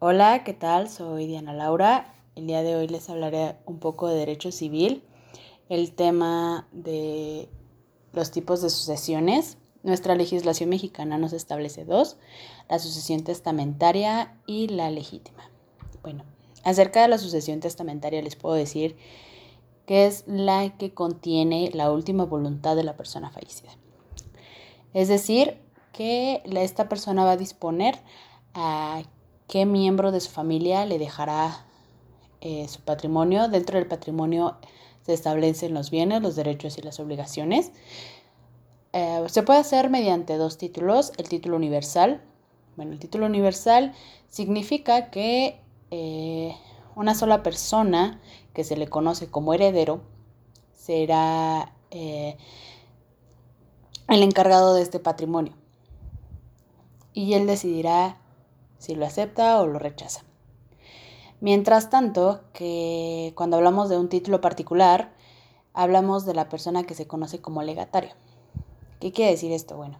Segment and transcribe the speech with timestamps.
[0.00, 0.88] Hola, ¿qué tal?
[0.88, 2.14] Soy Diana Laura.
[2.36, 5.02] El día de hoy les hablaré un poco de derecho civil,
[5.68, 7.48] el tema de
[8.12, 9.58] los tipos de sucesiones.
[9.82, 12.16] Nuestra legislación mexicana nos establece dos,
[12.68, 15.50] la sucesión testamentaria y la legítima.
[16.00, 16.22] Bueno,
[16.62, 18.96] acerca de la sucesión testamentaria les puedo decir
[19.84, 23.72] que es la que contiene la última voluntad de la persona fallecida.
[24.94, 25.58] Es decir,
[25.92, 27.98] que esta persona va a disponer
[28.54, 29.02] a
[29.48, 31.64] qué miembro de su familia le dejará
[32.40, 33.48] eh, su patrimonio.
[33.48, 34.56] Dentro del patrimonio
[35.04, 37.72] se establecen los bienes, los derechos y las obligaciones.
[38.92, 41.12] Eh, se puede hacer mediante dos títulos.
[41.16, 42.22] El título universal.
[42.76, 43.94] Bueno, el título universal
[44.28, 46.54] significa que eh,
[46.94, 48.20] una sola persona
[48.52, 50.02] que se le conoce como heredero
[50.74, 52.36] será el
[54.08, 55.54] encargado de este patrimonio.
[57.14, 58.18] Y él decidirá
[58.78, 60.22] si lo acepta o lo rechaza.
[61.40, 65.12] Mientras tanto, que cuando hablamos de un título particular,
[65.72, 68.10] hablamos de la persona que se conoce como legatario.
[69.00, 69.76] ¿Qué quiere decir esto?
[69.76, 69.98] Bueno,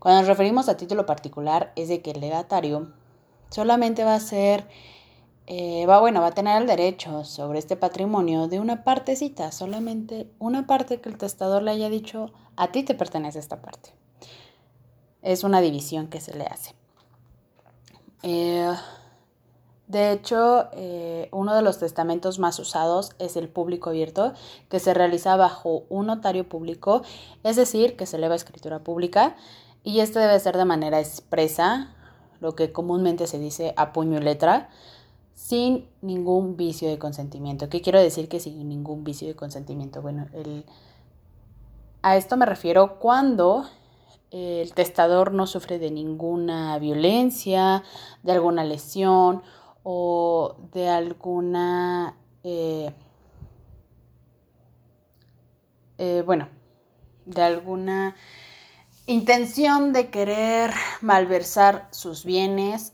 [0.00, 2.92] cuando nos referimos a título particular es de que el legatario
[3.50, 4.66] solamente va a ser,
[5.46, 10.28] eh, va, bueno, va a tener el derecho sobre este patrimonio de una partecita, solamente
[10.40, 13.90] una parte que el testador le haya dicho, a ti te pertenece esta parte.
[15.22, 16.74] Es una división que se le hace.
[18.22, 18.74] Eh,
[19.88, 24.32] de hecho, eh, uno de los testamentos más usados es el público abierto,
[24.68, 27.02] que se realiza bajo un notario público,
[27.44, 29.36] es decir, que se eleva escritura pública,
[29.84, 31.94] y este debe ser de manera expresa,
[32.40, 34.68] lo que comúnmente se dice a puño y letra,
[35.34, 37.68] sin ningún vicio de consentimiento.
[37.68, 40.02] ¿Qué quiero decir que sin ningún vicio de consentimiento?
[40.02, 40.26] Bueno,
[42.02, 43.66] a esto me refiero cuando
[44.36, 47.82] el testador no sufre de ninguna violencia,
[48.22, 49.42] de alguna lesión
[49.82, 52.92] o de alguna, eh,
[55.98, 56.48] eh, bueno,
[57.24, 58.14] de alguna
[59.06, 62.92] intención de querer malversar sus bienes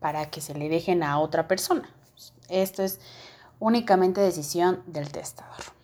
[0.00, 1.88] para que se le dejen a otra persona.
[2.48, 3.00] Esto es
[3.58, 5.83] únicamente decisión del testador.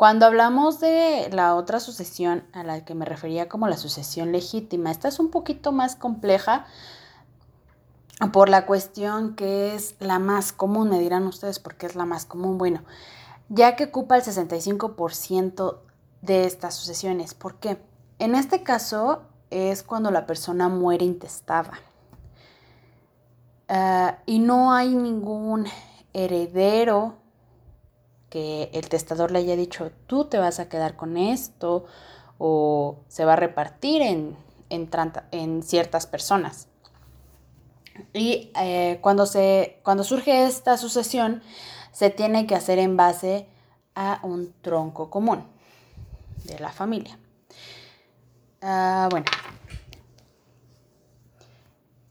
[0.00, 4.90] Cuando hablamos de la otra sucesión a la que me refería como la sucesión legítima,
[4.90, 6.64] esta es un poquito más compleja
[8.32, 12.06] por la cuestión que es la más común, me dirán ustedes por qué es la
[12.06, 12.56] más común.
[12.56, 12.80] Bueno,
[13.50, 15.80] ya que ocupa el 65%
[16.22, 17.34] de estas sucesiones.
[17.34, 17.76] ¿Por qué?
[18.18, 21.72] En este caso es cuando la persona muere intestada.
[23.68, 25.66] Ah, y no hay ningún
[26.14, 27.19] heredero
[28.30, 31.84] que el testador le haya dicho, tú te vas a quedar con esto
[32.38, 34.36] o se va a repartir en,
[34.70, 36.68] en, ciertas personas.
[38.14, 41.42] Y eh, cuando, se, cuando surge esta sucesión,
[41.92, 43.46] se tiene que hacer en base
[43.94, 45.44] a un tronco común
[46.44, 47.18] de la familia.
[48.62, 49.26] Ah, bueno,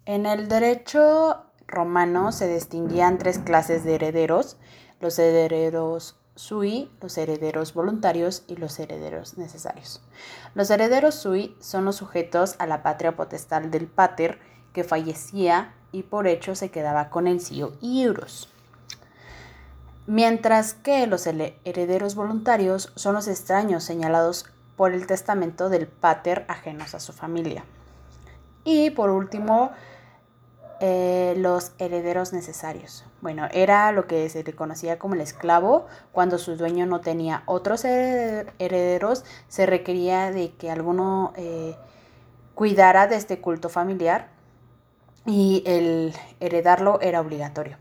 [0.06, 4.58] en el derecho romano se distinguían tres clases de herederos
[5.00, 10.02] los herederos sui, los herederos voluntarios y los herederos necesarios.
[10.56, 14.40] Los herederos sui son los sujetos a la patria potestad del pater
[14.74, 18.50] que fallecía y por hecho se quedaba con el cio iuros.
[20.08, 24.46] Mientras que los herederos voluntarios son los extraños señalados
[24.76, 27.66] por el testamento del pater ajenos a su familia.
[28.64, 29.72] Y por último,
[30.82, 33.06] eh, los herederos necesarios.
[33.22, 35.88] Bueno, era lo que se le conocía como el esclavo.
[36.12, 41.76] Cuando su dueño no tenía otros herederos, se requería de que alguno eh,
[42.56, 44.30] cuidara de este culto familiar
[45.26, 47.78] y el heredarlo era obligatorio.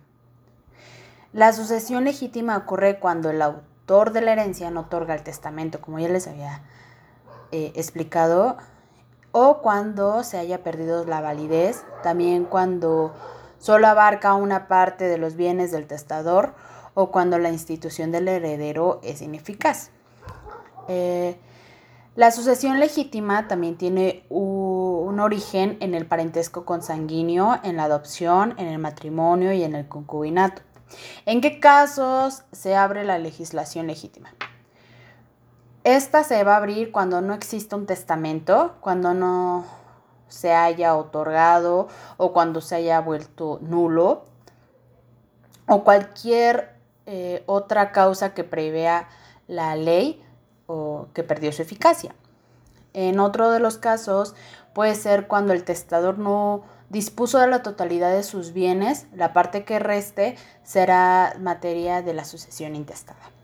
[1.33, 5.99] La sucesión legítima ocurre cuando el autor de la herencia no otorga el testamento, como
[5.99, 6.63] ya les había
[7.53, 8.57] eh, explicado
[9.33, 13.15] o cuando se haya perdido la validez, también cuando
[13.59, 16.55] solo abarca una parte de los bienes del testador
[16.95, 19.91] o cuando la institución del heredero es ineficaz.
[20.89, 21.39] Eh,
[22.17, 28.67] la sucesión legítima también tiene un origen en el parentesco consanguíneo, en la adopción, en
[28.67, 30.63] el matrimonio y en el concubinato.
[31.27, 34.31] ¿En qué casos se abre la legislación legítima?
[35.89, 39.65] Esta se va a abrir cuando no exista un testamento, cuando no
[40.29, 41.89] se haya otorgado
[42.19, 44.27] o cuando se haya vuelto nulo
[45.67, 46.75] o cualquier
[47.07, 49.09] eh, otra causa que prevea
[49.47, 50.23] la ley
[50.67, 52.15] o que perdió su eficacia.
[52.93, 54.35] En otro de los casos
[54.75, 59.65] puede ser cuando el testador no dispuso de la totalidad de sus bienes, la parte
[59.65, 63.38] que reste será materia de la sucesión intestada.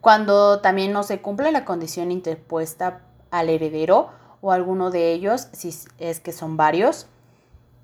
[0.00, 3.00] Cuando también no se cumple la condición interpuesta
[3.30, 4.10] al heredero
[4.40, 7.06] o alguno de ellos, si es que son varios.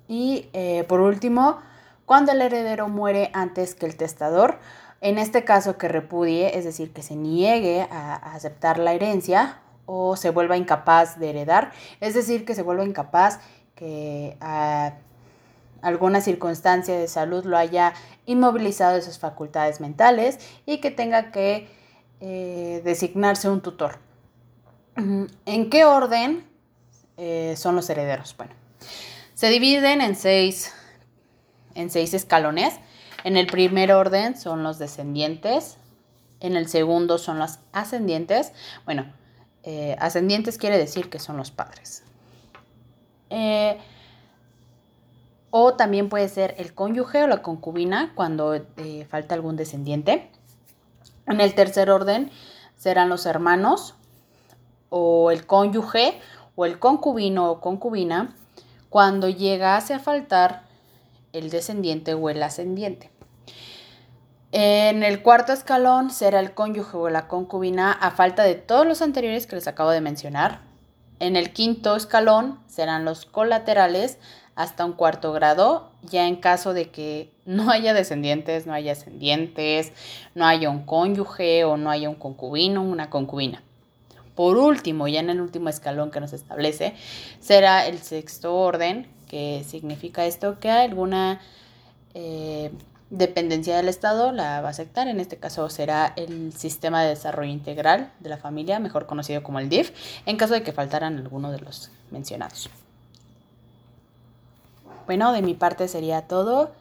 [0.07, 1.59] Y eh, por último,
[2.05, 4.59] cuando el heredero muere antes que el testador,
[5.01, 10.15] en este caso que repudie, es decir, que se niegue a, aceptar la herencia o
[10.15, 13.39] se vuelva incapaz de heredar, es decir, que se vuelva incapaz
[13.75, 14.93] que a
[15.81, 17.93] alguna circunstancia de salud lo haya
[18.25, 21.69] inmovilizado de sus facultades mentales y que tenga que
[22.21, 23.99] eh, designarse un tutor.
[24.95, 26.47] ¿En qué orden
[27.17, 28.35] eh, son los herederos?
[28.37, 28.53] Bueno,
[29.33, 30.73] se dividen en seis,
[31.73, 32.73] en seis escalones.
[33.23, 35.77] En el primer orden son los descendientes,
[36.39, 38.53] en el segundo son los ascendientes.
[38.85, 39.11] Bueno,
[39.63, 42.03] eh, ascendientes quiere decir que son los padres.
[45.49, 48.65] O también puede ser el cónyuge o la concubina cuando
[49.09, 50.31] falta algún descendiente.
[51.27, 52.31] En el tercer orden
[52.75, 53.95] serán los hermanos
[54.89, 56.19] o el cónyuge
[56.55, 58.35] o el concubino o concubina
[58.89, 60.63] cuando llegase a faltar
[61.33, 63.11] el descendiente o el ascendiente.
[64.51, 69.01] En el cuarto escalón será el cónyuge o la concubina a falta de todos los
[69.01, 70.61] anteriores que les acabo de mencionar.
[71.19, 74.17] En el quinto escalón serán los colaterales
[74.55, 79.91] hasta un cuarto grado, ya en caso de que no haya descendientes, no haya ascendientes,
[80.33, 83.61] no haya un cónyuge o no haya un concubino, una concubina.
[84.35, 86.93] Por último, ya en el último escalón que nos establece,
[87.39, 91.39] será el sexto orden, que significa esto que alguna
[92.13, 92.71] eh,
[93.09, 95.07] dependencia del Estado la va a aceptar.
[95.07, 99.59] En este caso será el Sistema de Desarrollo Integral de la Familia, mejor conocido como
[99.59, 99.91] el DIF,
[100.25, 102.69] en caso de que faltaran alguno de los mencionados.
[105.05, 106.71] Bueno, de mi parte sería todo.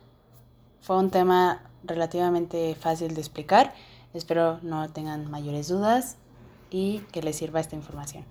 [0.81, 3.75] Fue un tema relativamente fácil de explicar.
[4.15, 6.17] Espero no tengan mayores dudas
[6.71, 8.25] y que les sirva esta información.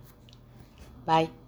[1.06, 1.43] Bye.